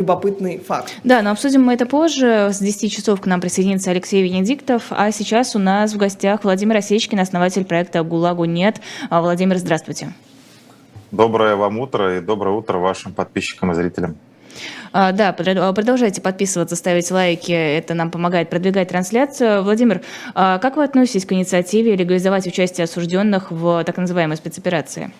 [0.00, 0.96] любопытный факт.
[1.04, 2.48] Да, но обсудим мы это позже.
[2.50, 4.86] С 10 часов к нам присоединится Алексей Венедиктов.
[4.90, 8.80] А сейчас у нас в гостях Владимир Осечкин, основатель проекта «ГУЛАГу нет».
[9.10, 10.12] А, Владимир, здравствуйте.
[11.12, 14.16] Доброе вам утро и доброе утро вашим подписчикам и зрителям.
[14.92, 19.62] А, да, продолжайте подписываться, ставить лайки, это нам помогает продвигать трансляцию.
[19.62, 20.00] Владимир,
[20.34, 25.12] а как вы относитесь к инициативе легализовать участие осужденных в так называемой спецоперации?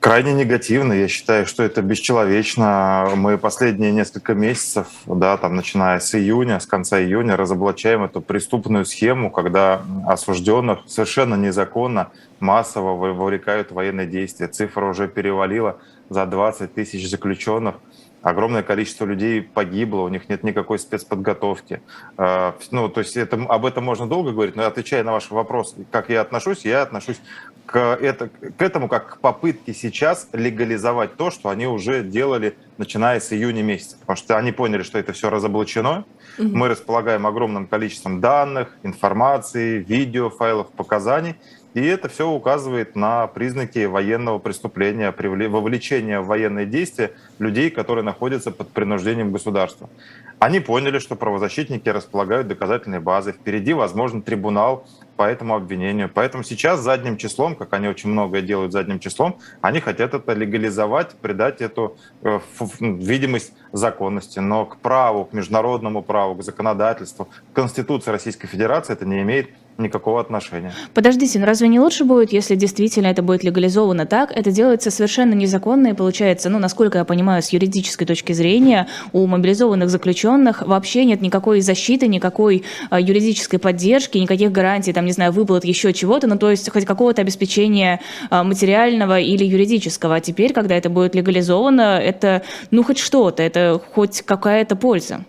[0.00, 0.92] Крайне негативно.
[0.92, 3.10] Я считаю, что это бесчеловечно.
[3.16, 8.84] Мы последние несколько месяцев, да, там, начиная с июня, с конца июня, разоблачаем эту преступную
[8.84, 12.10] схему, когда осужденных совершенно незаконно
[12.40, 14.48] массово вовлекают в военные действия.
[14.48, 17.76] Цифра уже перевалила за 20 тысяч заключенных
[18.22, 21.82] огромное количество людей погибло, у них нет никакой спецподготовки.
[22.16, 25.76] А, ну, то есть это, об этом можно долго говорить, но отвечая на ваш вопрос,
[25.90, 27.20] как я отношусь, я отношусь
[27.68, 33.20] к, это, к этому как к попытке сейчас легализовать то, что они уже делали, начиная
[33.20, 33.98] с июня месяца.
[34.00, 36.06] Потому что они поняли, что это все разоблачено.
[36.38, 36.48] Угу.
[36.48, 41.36] Мы располагаем огромным количеством данных, информации, видео, файлов, показаний.
[41.74, 48.50] И это все указывает на признаки военного преступления, вовлечения в военные действия людей, которые находятся
[48.50, 49.90] под принуждением государства.
[50.38, 53.34] Они поняли, что правозащитники располагают доказательной базой.
[53.34, 54.86] Впереди, возможно, трибунал
[55.18, 56.08] по этому обвинению.
[56.14, 61.16] Поэтому сейчас задним числом, как они очень многое делают задним числом, они хотят это легализовать,
[61.16, 62.38] придать эту э,
[62.80, 64.38] видимость законности.
[64.38, 69.50] Но к праву, к международному праву, к законодательству, к Конституции Российской Федерации это не имеет
[69.78, 70.72] никакого отношения.
[70.92, 74.32] Подождите, но разве не лучше будет, если действительно это будет легализовано так?
[74.32, 79.26] Это делается совершенно незаконно и получается, ну, насколько я понимаю, с юридической точки зрения, у
[79.26, 85.32] мобилизованных заключенных вообще нет никакой защиты, никакой а, юридической поддержки, никаких гарантий, там, не знаю,
[85.32, 90.16] выплат, еще чего-то, ну, то есть хоть какого-то обеспечения а, материального или юридического.
[90.16, 95.24] А теперь, когда это будет легализовано, это, ну, хоть что-то, это хоть какая-то польза.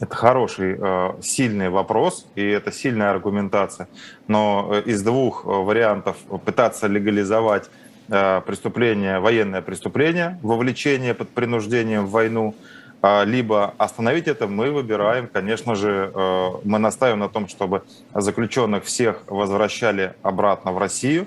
[0.00, 3.86] Это хороший, э, сильный вопрос, и это сильная аргументация.
[4.28, 7.70] Но э, из двух э, вариантов пытаться легализовать
[8.46, 12.56] преступление, военное преступление, вовлечение под принуждением в войну,
[13.02, 16.12] либо остановить это, мы выбираем, конечно же,
[16.64, 17.82] мы настаиваем на том, чтобы
[18.14, 21.26] заключенных всех возвращали обратно в Россию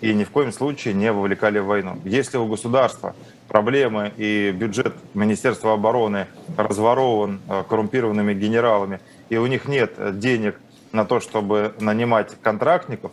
[0.00, 1.98] и ни в коем случае не вовлекали в войну.
[2.04, 3.14] Если у государства
[3.48, 6.26] проблемы, и бюджет Министерства обороны
[6.56, 10.60] разворован э, коррумпированными генералами, и у них нет денег
[10.92, 13.10] на то, чтобы нанимать контрактников,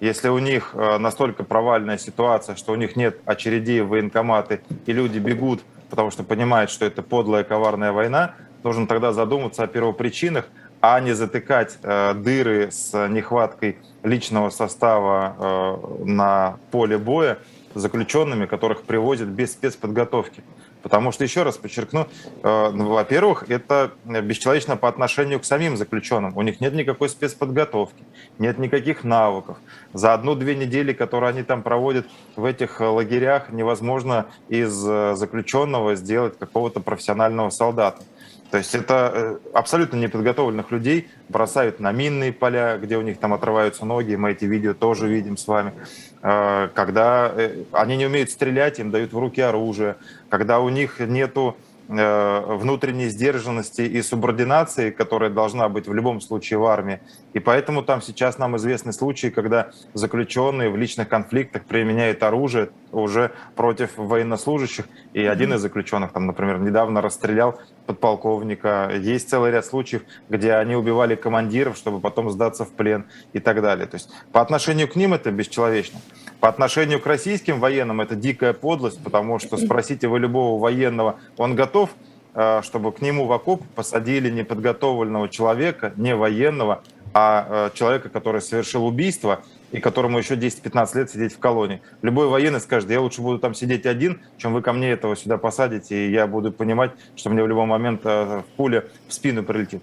[0.00, 4.92] если у них э, настолько провальная ситуация, что у них нет очередей в военкоматы, и
[4.92, 10.46] люди бегут, потому что понимают, что это подлая коварная война, нужно тогда задуматься о первопричинах,
[10.80, 17.38] а не затыкать э, дыры с нехваткой личного состава э, на поле боя
[17.74, 20.42] заключенными, которых привозят без спецподготовки.
[20.88, 22.08] Потому что, еще раз подчеркну,
[22.42, 26.34] э, ну, во-первых, это бесчеловечно по отношению к самим заключенным.
[26.34, 28.02] У них нет никакой спецподготовки,
[28.38, 29.58] нет никаких навыков.
[29.92, 32.06] За одну-две недели, которые они там проводят
[32.36, 38.02] в этих лагерях, невозможно из э, заключенного сделать какого-то профессионального солдата.
[38.50, 43.34] То есть это э, абсолютно неподготовленных людей бросают на минные поля, где у них там
[43.34, 45.74] отрываются ноги, мы эти видео тоже видим с вами.
[46.22, 49.96] Э, когда э, они не умеют стрелять, им дают в руки оружие,
[50.30, 51.56] когда у них нету
[51.88, 57.00] внутренней сдержанности и субординации, которая должна быть в любом случае в армии.
[57.32, 63.32] И поэтому там сейчас нам известны случаи, когда заключенные в личных конфликтах применяют оружие уже
[63.56, 64.86] против военнослужащих.
[65.14, 68.92] И один из заключенных, там, например, недавно расстрелял подполковника.
[68.94, 73.62] Есть целый ряд случаев, где они убивали командиров, чтобы потом сдаться в плен и так
[73.62, 73.86] далее.
[73.86, 75.98] То есть по отношению к ним это бесчеловечно.
[76.40, 81.56] По отношению к российским военным это дикая подлость, потому что спросите вы любого военного, он
[81.56, 81.90] готов,
[82.34, 86.82] э, чтобы к нему в окоп посадили неподготовленного человека, не военного,
[87.12, 89.40] а э, человека, который совершил убийство
[89.72, 91.82] и которому еще 10-15 лет сидеть в колонии.
[92.02, 95.38] Любой военный скажет, я лучше буду там сидеть один, чем вы ко мне этого сюда
[95.38, 99.42] посадите, и я буду понимать, что мне в любой момент э, в пуля в спину
[99.42, 99.82] прилетит.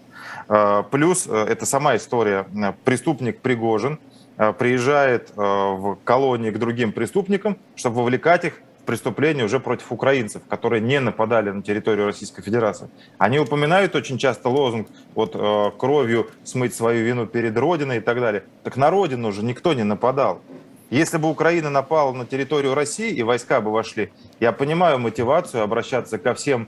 [0.92, 2.46] Плюс это сама история.
[2.84, 4.00] Преступник Пригожин–
[4.58, 10.42] приезжает э, в колонии к другим преступникам, чтобы вовлекать их в преступления уже против украинцев,
[10.50, 12.90] которые не нападали на территорию Российской Федерации.
[13.18, 18.20] Они упоминают очень часто лозунг вот э, кровью смыть свою вину перед Родиной и так
[18.20, 18.44] далее.
[18.64, 20.42] Так на Родину уже никто не нападал.
[20.90, 26.18] Если бы Украина напала на территорию России и войска бы вошли, я понимаю мотивацию обращаться
[26.20, 26.68] ко всем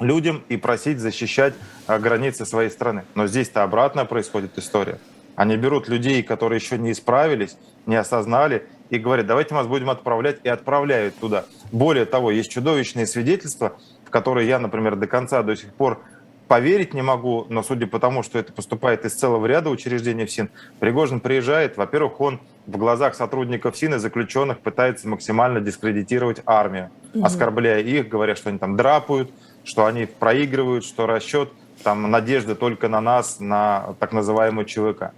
[0.00, 1.54] людям и просить защищать
[1.86, 3.04] границы своей страны.
[3.14, 4.98] Но здесь-то обратно происходит история.
[5.36, 9.90] Они берут людей, которые еще не исправились, не осознали и говорят, давайте мы вас будем
[9.90, 11.44] отправлять, и отправляют туда.
[11.72, 16.00] Более того, есть чудовищные свидетельства, в которые я, например, до конца до сих пор
[16.46, 20.50] поверить не могу, но судя по тому, что это поступает из целого ряда учреждений ФСИН,
[20.78, 27.24] Пригожин приезжает, во-первых, он в глазах сотрудников СИН и заключенных пытается максимально дискредитировать армию, угу.
[27.24, 29.30] оскорбляя их, говоря, что они там драпают,
[29.64, 31.50] что они проигрывают, что расчет,
[31.82, 35.12] там надежда только на нас, на так называемый ЧВК.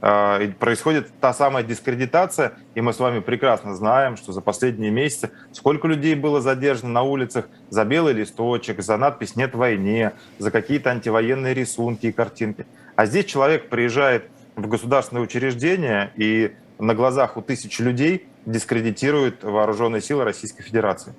[0.00, 5.30] Э, происходит та самая дискредитация, и мы с вами прекрасно знаем, что за последние месяцы
[5.52, 10.90] сколько людей было задержано на улицах за белый листочек, за надпись «Нет войне», за какие-то
[10.90, 12.66] антивоенные рисунки и картинки.
[12.96, 20.00] А здесь человек приезжает в государственное учреждение и на глазах у тысяч людей дискредитирует вооруженные
[20.00, 21.14] силы Российской Федерации.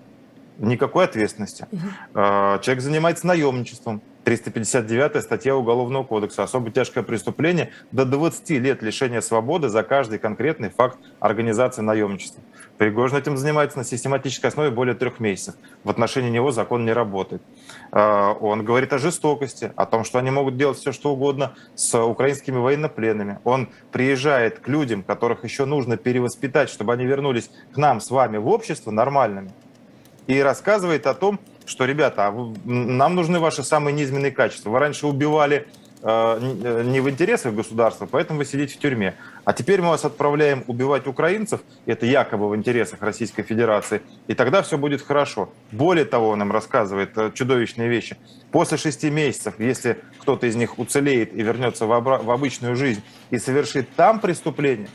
[0.58, 1.68] Никакой ответственности.
[1.72, 1.82] Угу.
[2.62, 6.44] Человек занимается наемничеством, 359 статья Уголовного кодекса.
[6.44, 12.44] Особо тяжкое преступление до 20 лет лишения свободы за каждый конкретный факт организации наемничества.
[12.78, 15.56] Пригожин этим занимается на систематической основе более трех месяцев.
[15.84, 17.42] В отношении него закон не работает.
[17.92, 22.00] А, он говорит о жестокости, о том, что они могут делать все, что угодно с
[22.00, 23.40] украинскими военнопленными.
[23.46, 28.38] Он приезжает к людям, которых еще нужно перевоспитать, чтобы они вернулись к нам с вами
[28.38, 29.50] в общество нормальными,
[30.28, 31.40] и рассказывает о том,
[31.70, 34.72] что, ребята, а нам нужны ваши самые низменные качества.
[34.72, 35.68] Вы раньше убивали
[36.02, 39.16] э, э, не в интересах государства, поэтому вы сидите в тюрьме.
[39.46, 44.64] А теперь мы вас отправляем убивать украинцев, это якобы в интересах Российской Федерации, и тогда
[44.64, 45.50] все будет хорошо.
[45.72, 48.18] Более того, он нам рассказывает э, чудовищные вещи.
[48.52, 53.04] После шести месяцев, если кто-то из них уцелеет и вернется в, обра- в обычную жизнь
[53.30, 54.90] и совершит там преступление,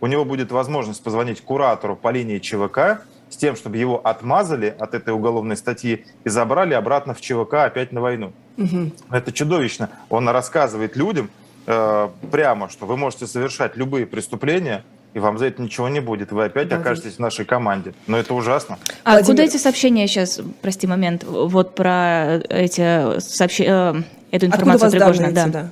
[0.00, 4.94] у него будет возможность позвонить куратору по линии ЧВК, с тем, чтобы его отмазали от
[4.94, 8.32] этой уголовной статьи и забрали обратно в ЧВК опять на войну.
[8.58, 8.92] Угу.
[9.10, 9.88] Это чудовищно.
[10.10, 11.30] Он рассказывает людям
[11.66, 14.84] э, прямо, что вы можете совершать любые преступления,
[15.14, 16.32] и вам за это ничего не будет.
[16.32, 17.94] Вы опять да, окажетесь в нашей команде.
[18.06, 18.78] Но это ужасно.
[19.04, 19.26] А Владимир...
[19.32, 25.32] куда эти сообщения сейчас, прости момент, вот про эти сообщения, э, эту информацию Откуда Пригожина?
[25.32, 25.46] Да.
[25.46, 25.70] да.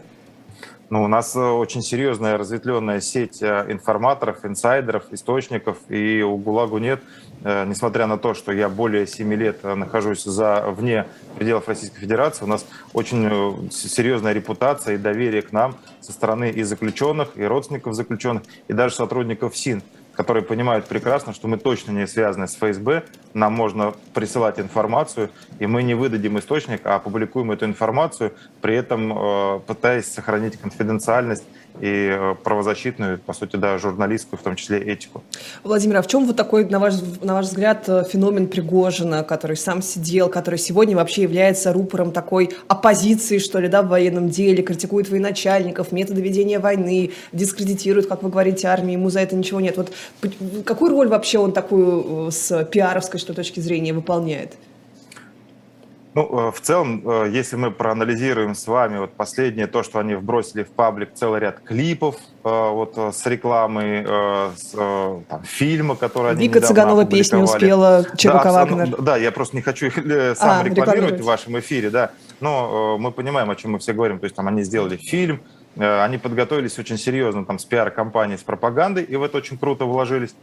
[0.90, 6.78] Ну, у нас э, очень серьезная разветвленная сеть э, информаторов, инсайдеров, источников, и у ГУЛАГу
[6.78, 7.02] нет,
[7.44, 11.06] э, несмотря на то, что я более 7 лет нахожусь за, вне
[11.36, 12.64] пределов Российской Федерации, у нас
[12.94, 18.72] очень серьезная репутация и доверие к нам со стороны и заключенных, и родственников заключенных, и
[18.72, 19.82] даже сотрудников СИН
[20.18, 23.04] которые понимают прекрасно, что мы точно не связаны с ФСБ,
[23.34, 25.30] нам можно присылать информацию,
[25.60, 31.44] и мы не выдадим источник, а опубликуем эту информацию, при этом э, пытаясь сохранить конфиденциальность
[31.80, 35.22] и э, правозащитную, по сути, да, журналистскую, в том числе этику.
[35.64, 39.56] Владимир, а в чем вот такой, на ваш, на ваш взгляд, э, феномен Пригожина, который
[39.56, 44.62] сам сидел, который сегодня вообще является рупором такой оппозиции, что ли, да, в военном деле,
[44.62, 49.76] критикует военачальников, методы ведения войны, дискредитирует, как вы говорите, армии, ему за это ничего нет.
[49.76, 49.92] Вот
[50.64, 54.54] какую роль вообще он такую э, с пиаровской что точки зрения выполняет?
[56.18, 60.16] Ну, э, в целом, э, если мы проанализируем с вами вот последнее, то, что они
[60.16, 64.04] вбросили в паблик целый ряд клипов э, вот с рекламой,
[64.56, 64.72] с
[65.28, 69.00] там, фильма, который они Вика Цыганова песню успела, ЧВК да, Вагнер.
[69.00, 69.94] Да, я просто не хочу их
[70.36, 71.20] сам а, рекламировать.
[71.20, 72.10] в вашем эфире, да,
[72.40, 75.40] но мы понимаем, о чем мы все говорим, то есть там они сделали фильм,
[75.78, 80.34] они подготовились очень серьезно там с пиар-компанией, с пропагандой, и в это очень круто вложились.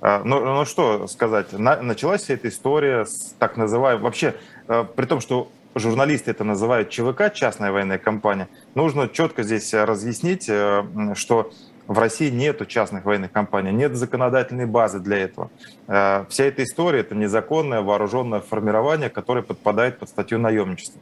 [0.00, 4.34] Ну, ну что сказать, на, началась вся эта история с так называемой, вообще
[4.70, 10.48] Э, при том, что журналисты это называют ЧВК, частная военная компания, нужно четко здесь разъяснить,
[10.48, 10.84] э,
[11.14, 11.50] что
[11.90, 15.50] в России нет частных военных компаний, нет законодательной базы для этого.
[15.88, 21.00] Э, вся эта история– это незаконное вооруженное формирование, которое подпадает под статью наемничества.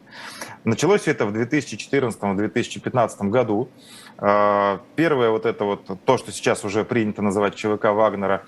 [0.64, 3.68] Началось это в 2014-2015 году.
[4.16, 8.42] Первое вот это вот, то, что сейчас уже принято называть ЧВК Вагнера,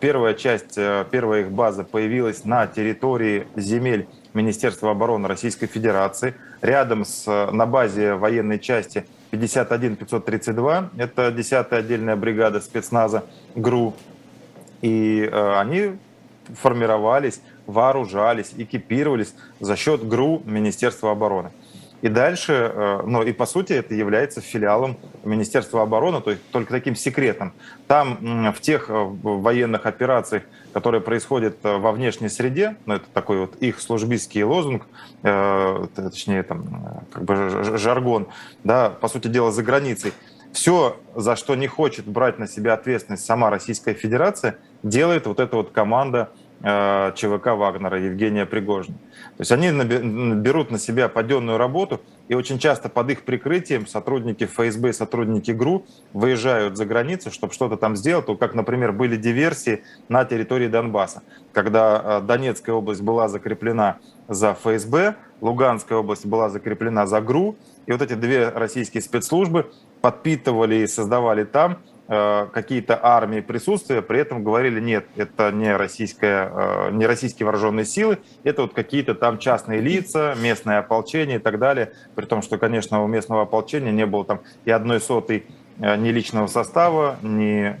[0.00, 7.26] первая часть, первая их база появилась на территории земель Министерства обороны Российской Федерации, рядом с,
[7.52, 13.24] на базе военной части 51-532, это 10-я отдельная бригада спецназа
[13.54, 13.94] ГРУ,
[14.82, 15.96] и э, они
[16.60, 21.50] формировались, вооружались, экипировались за счет ГРУ Министерства обороны.
[22.04, 26.94] И дальше, ну и по сути это является филиалом Министерства обороны, то есть только таким
[26.96, 27.54] секретом.
[27.86, 30.42] Там в тех э, военных операциях,
[30.74, 34.86] которые происходят э, во внешней среде, ну это такой вот их службистский лозунг,
[35.22, 38.28] точнее там как бы жаргон,
[38.64, 40.12] да, по сути дела за границей,
[40.52, 45.56] все, за что не хочет брать на себя ответственность сама Российская Федерация, делает вот эта
[45.56, 46.32] вот команда
[46.64, 48.96] ЧВК Вагнера Евгения Пригожина.
[49.36, 54.44] То есть они берут на себя паденную работу, и очень часто под их прикрытием сотрудники
[54.46, 59.82] ФСБ и сотрудники ГРУ выезжают за границу, чтобы что-то там сделать, как, например, были диверсии
[60.08, 67.06] на территории Донбасса, когда э, Донецкая область была закреплена за ФСБ, Луганская область была закреплена
[67.06, 73.40] за ГРУ, и вот эти две российские спецслужбы подпитывали и создавали там Э, какие-то армии
[73.40, 78.74] присутствия, при этом говорили, нет, это не, российская, э, не российские вооруженные силы, это вот
[78.74, 83.42] какие-то там частные лица, местное ополчение и так далее, при том, что, конечно, у местного
[83.42, 85.46] ополчения не было там и одной сотой
[85.78, 87.74] э, ни личного состава, ни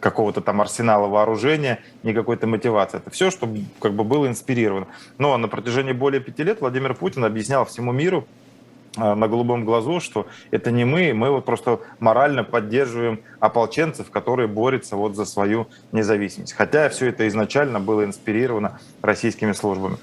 [0.00, 2.98] какого-то там арсенала вооружения, ни какой-то мотивации.
[2.98, 3.48] Это все, что
[3.80, 4.86] как бы было инспирировано.
[5.18, 8.45] Но на протяжении более пяти лет Владимир Путин объяснял всему миру, Э,
[8.96, 14.96] на голубом глазу, что это не мы, мы вот просто морально поддерживаем ополченцев, которые борются
[14.96, 16.52] вот за свою независимость.
[16.54, 19.96] Хотя все это изначально было инспирировано российскими службами.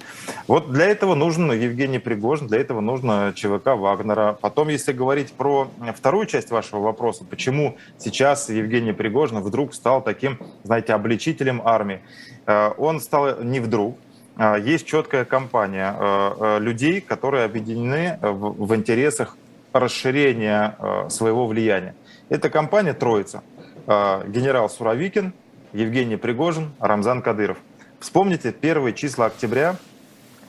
[0.48, 4.38] Вот для этого нужен Евгений Пригожин, для этого нужно ЧВК Вагнера.
[4.40, 10.40] Потом, если говорить про вторую часть вашего вопроса, почему сейчас Евгений Пригожин вдруг стал таким,
[10.64, 12.02] знаете, обличителем армии,
[12.46, 13.98] э, он стал не вдруг,
[14.38, 19.38] есть четкая компания а, а, людей, которые объединены в интересах
[19.74, 20.78] расширения
[21.10, 21.96] своего влияния.
[22.30, 23.42] Это компания «Троица».
[23.88, 25.34] Генерал Суровикин,
[25.74, 27.58] Евгений Пригожин, Рамзан Кадыров.
[28.00, 29.78] Вспомните первые числа октября,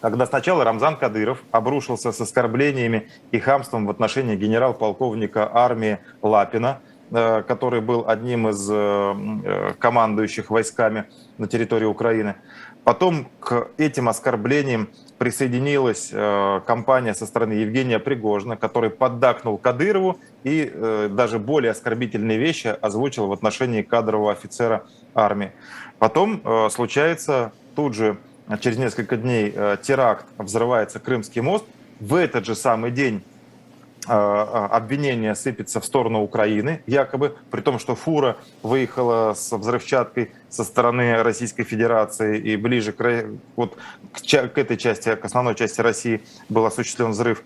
[0.02, 7.80] когда сначала Рамзан Кадыров обрушился с оскорблениями и хамством в отношении генерал-полковника армии Лапина, который
[7.80, 11.04] был одним из э, э, командующих войсками
[11.38, 12.36] на территории Украины.
[12.84, 20.70] Потом к этим оскорблениям присоединилась э, компания со стороны Евгения Пригожина, который поддакнул Кадырову и
[20.72, 25.52] э, даже более оскорбительные вещи озвучил в отношении кадрового офицера армии.
[25.98, 28.18] Потом э, случается тут же
[28.60, 31.64] через несколько дней э, теракт, взрывается Крымский мост.
[32.00, 33.22] В этот же самый день
[34.06, 41.22] обвинение сыпется в сторону Украины, якобы, при том, что фура выехала с взрывчаткой со стороны
[41.22, 43.76] Российской Федерации и ближе к, вот,
[44.12, 47.42] к, к этой части, к основной части России был осуществлен взрыв.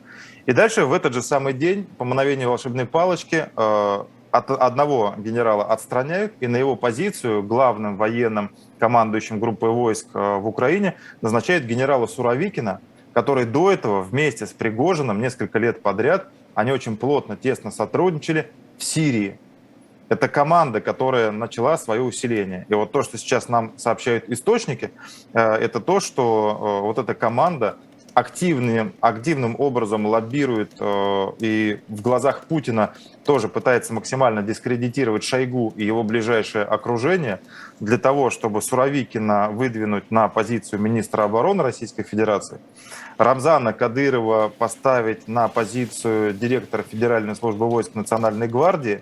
[0.47, 5.65] И дальше в этот же самый день, по мановению волшебной палочки, а, от одного генерала
[5.65, 12.81] отстраняют, и на его позицию главным военным командующим группой войск в Украине назначают генерала Суровикина,
[13.13, 18.85] который до этого вместе с Пригожиным несколько лет подряд они очень плотно, тесно сотрудничали в
[18.85, 19.39] Сирии.
[20.09, 22.67] Это команда, которая начала свое усиление.
[22.69, 24.91] И вот то, что сейчас нам сообщают источники,
[25.35, 27.77] э, это то, что э, вот эта команда
[28.19, 32.95] активным, активным образом лоббирует э, и в глазах Путина
[33.25, 37.39] тоже пытается максимально дискредитировать Шойгу и его ближайшее окружение
[37.79, 42.59] для того, чтобы Суровикина выдвинуть на позицию министра обороны Российской Федерации,
[43.19, 49.01] Рамзана Кадырова поставить на позицию директора Федеральной службы войск Национальной гвардии,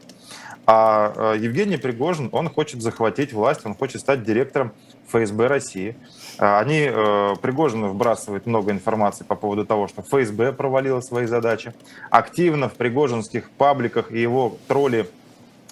[0.66, 4.73] а э, Евгений Пригожин, он хочет захватить власть, он хочет стать директором
[5.08, 5.96] ФСБ России.
[6.38, 11.73] А, они, э, Пригожин вбрасывает много информации по поводу того, что ФСБ провалила свои задачи.
[12.11, 15.08] Активно в пригожинских пабликах и его тролли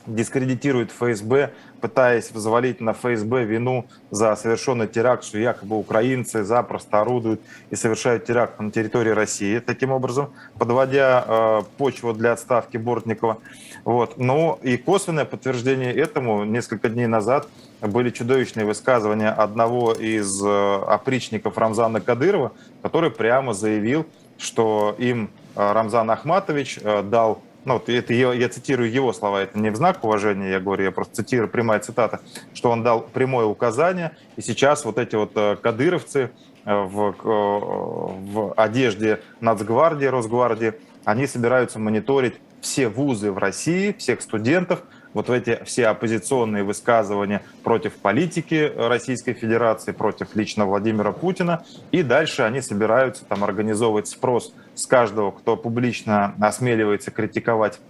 [0.06, 7.40] дискредитируют ФСБ, пытаясь взвалить на ФСБ вину за совершенный теракт, что якобы украинцы запросто орудуют
[7.70, 13.38] и совершают теракт на территории России, таким образом подводя э, почву для отставки Бортникова.
[13.84, 14.16] Вот.
[14.16, 17.48] Ну и косвенное подтверждение этому несколько дней назад
[17.80, 24.06] были чудовищные высказывания одного из э, опричников Рамзана Кадырова, который прямо заявил,
[24.38, 29.42] что им э, Рамзан Ахматович э, дал ну, вот это я, я цитирую его слова,
[29.42, 32.20] это не в знак уважения, я говорю, я просто цитирую прямая цитата,
[32.52, 36.30] что он дал прямое указание, и сейчас вот эти вот кадыровцы
[36.64, 44.82] в, в одежде Нацгвардии, Росгвардии, они собираются мониторить все вузы в России, всех студентов,
[45.14, 51.64] вот эти все оппозиционные высказывания против политики Российской Федерации, против лично Владимира Путина.
[51.92, 57.80] И дальше они собираются там организовывать спрос с каждого, кто публично осмеливается критиковать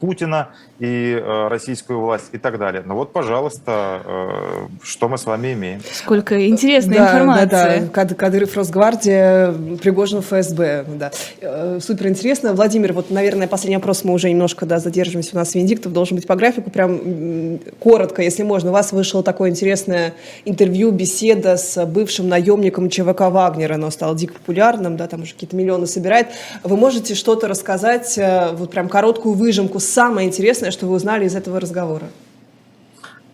[0.00, 2.82] Путина и э, российскую власть и так далее.
[2.84, 5.82] Ну вот, пожалуйста, э, что мы с вами имеем.
[5.92, 7.46] Сколько интересной да, информации.
[7.46, 7.86] Да, да.
[7.88, 10.86] Кад Кадыров Росгвардия, Пригожин ФСБ.
[10.96, 11.10] Да.
[11.42, 12.54] Э, супер интересно.
[12.54, 15.32] Владимир, вот, наверное, последний вопрос, мы уже немножко да, задерживаемся.
[15.34, 16.70] У нас Венедиктов должен быть по графику.
[16.70, 18.70] Прям коротко, если можно.
[18.70, 20.14] У вас вышло такое интересное
[20.46, 23.74] интервью, беседа с бывшим наемником ЧВК Вагнера.
[23.74, 26.28] Оно стало дико популярным, да, там уже какие-то миллионы собирает.
[26.64, 28.18] Вы можете что-то рассказать,
[28.54, 32.06] вот прям короткую выжимку, самое интересное, что вы узнали из этого разговора?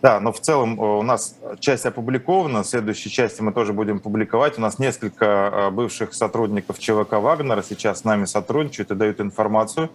[0.02, 4.58] Да, но в целом у нас часть опубликована, следующей части мы тоже будем публиковать.
[4.58, 9.90] У нас несколько бывших сотрудников ЧВК «Вагнера» сейчас с нами сотрудничают и дают информацию.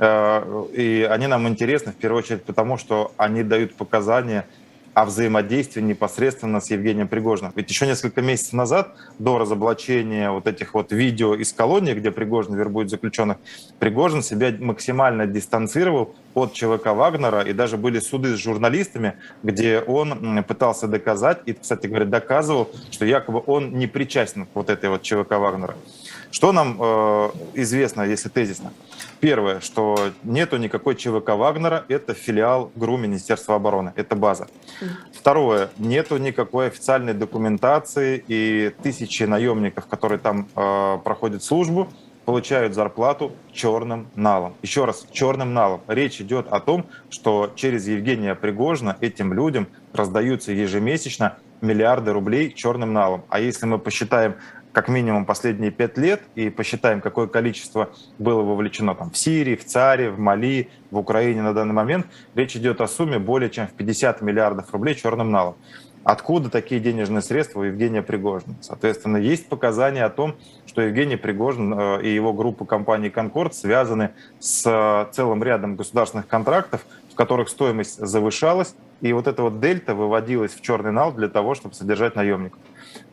[0.00, 4.46] И они нам интересны в первую очередь потому, что они дают показания
[4.94, 7.52] о взаимодействии непосредственно с Евгением Пригожиным.
[7.56, 12.54] Ведь еще несколько месяцев назад, до разоблачения вот этих вот видео из колонии, где Пригожин
[12.54, 13.38] вербует заключенных,
[13.78, 20.44] Пригожин себя максимально дистанцировал от ЧВК Вагнера, и даже были суды с журналистами, где он
[20.44, 25.02] пытался доказать, и, кстати говоря, доказывал, что якобы он не причастен к вот этой вот
[25.02, 25.74] ЧВК Вагнера.
[26.32, 28.72] Что нам э, известно, если тезисно?
[29.20, 34.48] Первое, что нету никакой ЧВК Вагнера, это филиал ГРУ Министерства обороны, это база.
[35.12, 41.88] Второе, нету никакой официальной документации, и тысячи наемников, которые там э, проходят службу,
[42.24, 44.54] получают зарплату черным налом.
[44.62, 45.82] Еще раз, черным налом.
[45.86, 52.92] Речь идет о том, что через Евгения Пригожина этим людям раздаются ежемесячно миллиарды рублей черным
[52.92, 53.24] налом.
[53.28, 54.34] А если мы посчитаем
[54.72, 59.64] как минимум последние пять лет и посчитаем, какое количество было вовлечено там, в Сирии, в
[59.64, 63.72] ЦАРе, в Мали, в Украине на данный момент, речь идет о сумме более чем в
[63.72, 65.56] 50 миллиардов рублей черным налом.
[66.04, 68.56] Откуда такие денежные средства у Евгения Пригожина?
[68.60, 70.34] Соответственно, есть показания о том,
[70.66, 74.10] что Евгений Пригожин э, и его группа компании «Конкорд» связаны
[74.40, 79.94] с э, целым рядом государственных контрактов, в которых стоимость завышалась, и вот эта вот дельта
[79.94, 82.58] выводилась в черный нал для того, чтобы содержать наемников.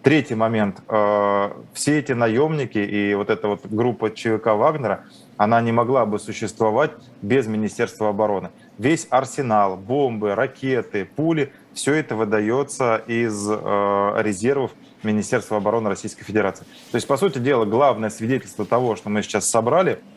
[0.02, 0.82] Третий момент.
[0.88, 6.20] Э, все эти наемники и вот эта вот группа ЧВК Вагнера, она не могла бы
[6.20, 6.92] существовать
[7.22, 8.50] без Министерства обороны.
[8.78, 14.72] Весь арсенал, бомбы, ракеты, пули, все это выдается из э, резервов
[15.04, 16.66] Министерства обороны Российской Федерации.
[16.92, 20.00] То есть, по сути дела, главное свидетельство того, что мы сейчас собрали–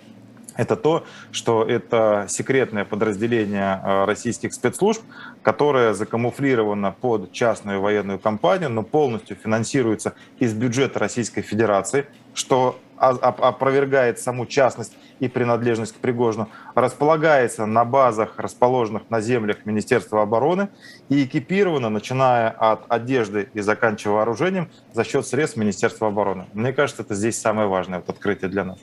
[0.56, 5.02] это то, что это секретное подразделение э, российских спецслужб,
[5.42, 14.21] которое закамуфлировано под частную военную компанию, но полностью финансируется из бюджета Российской Федерации, что опровергает
[14.21, 20.69] саму частность и принадлежность к Пригожину, располагается на базах, расположенных на землях Министерства обороны
[21.09, 26.47] и экипирована, начиная от одежды и заканчивая вооружением, за счет средств Министерства обороны.
[26.53, 28.79] Мне кажется, это здесь самое важное вот открытие для нас.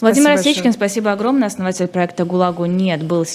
[0.00, 1.48] Владимир спасибо Осечкин, спасибо огромное.
[1.48, 3.26] Основатель проекта «ГУЛАГу нет» был